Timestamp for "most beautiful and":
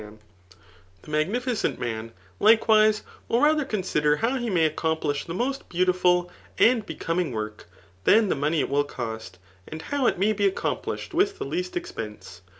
5.35-6.83